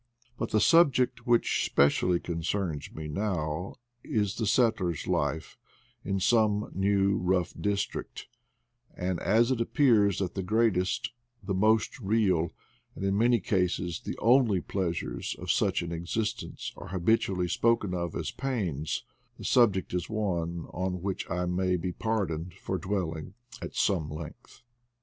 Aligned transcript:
But 0.35 0.49
the 0.49 0.59
subject 0.59 1.27
which 1.27 1.63
specially 1.63 2.19
concerns 2.19 2.91
me 2.91 3.03
just 3.05 3.15
now 3.15 3.75
is 4.03 4.33
the 4.37 4.47
settler's 4.47 5.05
life 5.05 5.59
in 6.03 6.19
some 6.19 6.71
new 6.73 7.09
and 7.19 7.27
rough 7.29 7.53
district; 7.61 8.25
and 8.95 9.19
as 9.19 9.51
it 9.51 9.61
appears 9.61 10.17
that 10.17 10.33
the 10.33 10.41
greatest, 10.41 11.11
the 11.43 11.53
most 11.53 11.99
real, 11.99 12.49
and 12.95 13.05
in 13.05 13.15
many 13.15 13.39
cases 13.39 14.01
the 14.03 14.17
only 14.17 14.59
pleasures 14.59 15.35
of 15.37 15.51
such 15.51 15.83
an 15.83 15.91
existence 15.91 16.73
are 16.75 16.87
habitually 16.87 17.47
spoken 17.47 17.93
of 17.93 18.15
as 18.15 18.31
pains, 18.31 19.03
the 19.37 19.43
subject 19.45 19.93
is 19.93 20.09
one. 20.09 20.65
on 20.71 21.03
which 21.03 21.29
I 21.29 21.45
may 21.45 21.75
be 21.77 21.91
pardoned 21.91 22.55
for 22.55 22.79
dwelling 22.79 23.35
at 23.61 23.75
some 23.75 24.09
length. 24.09 24.63